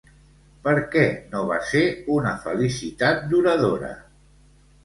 Per 0.67 0.71
què 0.95 1.03
no 1.33 1.43
va 1.51 1.59
ser 1.73 1.83
una 2.15 2.31
felicitat 2.47 3.23
duradora? 3.35 3.93